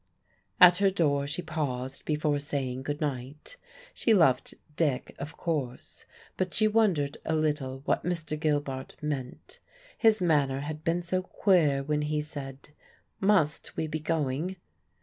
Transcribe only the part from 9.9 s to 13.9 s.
His manner had been so queer when he said, "Must we